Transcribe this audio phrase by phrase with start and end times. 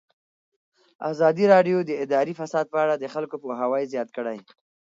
[1.11, 4.37] ازادي راډیو د اداري فساد په اړه د خلکو پوهاوی زیات کړی.